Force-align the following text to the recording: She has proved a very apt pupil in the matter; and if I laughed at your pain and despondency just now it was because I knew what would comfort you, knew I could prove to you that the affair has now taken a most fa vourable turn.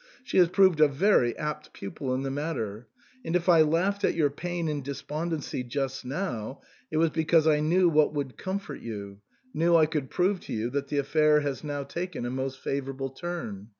She 0.23 0.39
has 0.39 0.49
proved 0.49 0.79
a 0.79 0.87
very 0.87 1.37
apt 1.37 1.73
pupil 1.73 2.11
in 2.15 2.23
the 2.23 2.31
matter; 2.31 2.87
and 3.23 3.35
if 3.35 3.47
I 3.47 3.61
laughed 3.61 4.03
at 4.03 4.15
your 4.15 4.31
pain 4.31 4.67
and 4.67 4.83
despondency 4.83 5.63
just 5.63 6.05
now 6.05 6.59
it 6.89 6.97
was 6.97 7.11
because 7.11 7.45
I 7.45 7.59
knew 7.59 7.87
what 7.87 8.11
would 8.11 8.35
comfort 8.35 8.81
you, 8.81 9.19
knew 9.53 9.75
I 9.75 9.85
could 9.85 10.09
prove 10.09 10.39
to 10.45 10.53
you 10.53 10.71
that 10.71 10.87
the 10.87 10.97
affair 10.97 11.41
has 11.41 11.63
now 11.63 11.83
taken 11.83 12.25
a 12.25 12.31
most 12.31 12.59
fa 12.59 12.81
vourable 12.81 13.15
turn. 13.15 13.67